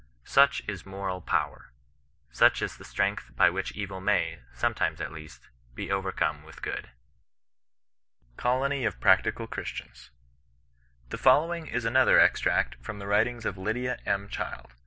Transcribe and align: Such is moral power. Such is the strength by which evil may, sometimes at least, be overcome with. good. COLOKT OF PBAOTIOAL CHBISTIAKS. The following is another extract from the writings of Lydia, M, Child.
Such 0.25 0.63
is 0.67 0.83
moral 0.83 1.21
power. 1.21 1.73
Such 2.31 2.63
is 2.63 2.75
the 2.75 2.83
strength 2.83 3.35
by 3.35 3.51
which 3.51 3.73
evil 3.73 4.01
may, 4.01 4.39
sometimes 4.51 4.99
at 4.99 5.11
least, 5.13 5.49
be 5.75 5.91
overcome 5.91 6.41
with. 6.41 6.63
good. 6.63 6.89
COLOKT 8.37 8.83
OF 8.87 8.99
PBAOTIOAL 8.99 9.47
CHBISTIAKS. 9.47 10.09
The 11.09 11.19
following 11.19 11.67
is 11.67 11.85
another 11.85 12.19
extract 12.19 12.83
from 12.83 12.97
the 12.97 13.05
writings 13.05 13.45
of 13.45 13.59
Lydia, 13.59 13.99
M, 14.03 14.27
Child. 14.27 14.73